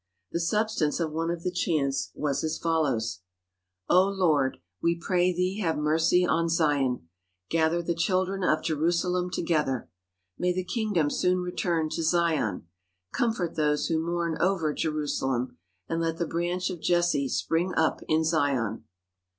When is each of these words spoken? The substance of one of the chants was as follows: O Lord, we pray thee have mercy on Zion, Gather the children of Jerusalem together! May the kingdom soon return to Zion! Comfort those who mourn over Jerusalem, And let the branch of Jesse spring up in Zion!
The 0.31 0.39
substance 0.39 0.99
of 0.99 1.11
one 1.11 1.29
of 1.29 1.43
the 1.43 1.51
chants 1.51 2.09
was 2.15 2.43
as 2.43 2.57
follows: 2.57 3.21
O 3.87 4.05
Lord, 4.09 4.57
we 4.81 4.95
pray 4.95 5.31
thee 5.31 5.59
have 5.59 5.77
mercy 5.77 6.25
on 6.25 6.49
Zion, 6.49 7.07
Gather 7.51 7.83
the 7.83 7.93
children 7.93 8.43
of 8.43 8.63
Jerusalem 8.63 9.29
together! 9.29 9.91
May 10.39 10.53
the 10.53 10.63
kingdom 10.63 11.11
soon 11.11 11.41
return 11.41 11.87
to 11.89 12.01
Zion! 12.01 12.65
Comfort 13.13 13.53
those 13.55 13.89
who 13.89 14.03
mourn 14.03 14.37
over 14.39 14.73
Jerusalem, 14.73 15.59
And 15.87 16.01
let 16.01 16.17
the 16.17 16.25
branch 16.25 16.71
of 16.71 16.81
Jesse 16.81 17.29
spring 17.29 17.71
up 17.77 17.99
in 18.07 18.23
Zion! 18.23 18.85